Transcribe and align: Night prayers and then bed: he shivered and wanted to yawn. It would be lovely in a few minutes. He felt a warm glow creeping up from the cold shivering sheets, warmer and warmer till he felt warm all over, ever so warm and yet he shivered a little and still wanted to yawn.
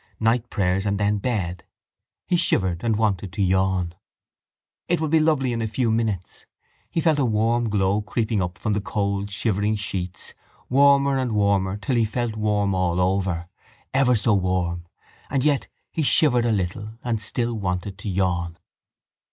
Night 0.19 0.49
prayers 0.49 0.87
and 0.87 0.97
then 0.99 1.19
bed: 1.19 1.63
he 2.25 2.35
shivered 2.35 2.83
and 2.83 2.95
wanted 2.95 3.31
to 3.33 3.43
yawn. 3.43 3.93
It 4.87 4.99
would 4.99 5.11
be 5.11 5.19
lovely 5.19 5.53
in 5.53 5.61
a 5.61 5.67
few 5.67 5.91
minutes. 5.91 6.47
He 6.89 6.99
felt 7.01 7.19
a 7.19 7.23
warm 7.25 7.69
glow 7.69 8.01
creeping 8.01 8.41
up 8.41 8.57
from 8.57 8.73
the 8.73 8.81
cold 8.81 9.29
shivering 9.29 9.75
sheets, 9.75 10.33
warmer 10.69 11.19
and 11.19 11.33
warmer 11.33 11.77
till 11.77 11.97
he 11.97 12.03
felt 12.05 12.35
warm 12.35 12.73
all 12.73 12.99
over, 12.99 13.47
ever 13.93 14.15
so 14.15 14.33
warm 14.33 14.87
and 15.29 15.43
yet 15.45 15.67
he 15.91 16.01
shivered 16.01 16.45
a 16.47 16.51
little 16.51 16.95
and 17.03 17.21
still 17.21 17.53
wanted 17.53 17.99
to 17.99 18.09
yawn. 18.09 18.57